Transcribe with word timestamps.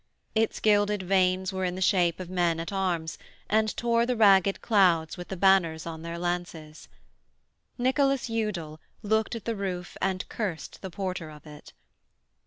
Its 0.33 0.59
gilded 0.59 1.03
vanes 1.03 1.53
were 1.53 1.63
in 1.63 1.75
the 1.75 1.79
shape 1.79 2.19
of 2.19 2.27
men 2.27 2.59
at 2.59 2.71
arms, 2.73 3.19
and 3.47 3.77
tore 3.77 4.03
the 4.03 4.15
ragged 4.15 4.59
clouds 4.59 5.15
with 5.15 5.27
the 5.27 5.37
banners 5.37 5.85
on 5.85 6.01
their 6.01 6.17
lances. 6.17 6.87
Nicholas 7.77 8.27
Udal 8.27 8.79
looked 9.03 9.35
at 9.35 9.45
the 9.45 9.55
roof 9.55 9.95
and 10.01 10.27
cursed 10.27 10.81
the 10.81 10.89
porter 10.89 11.29
of 11.29 11.45
it. 11.45 11.71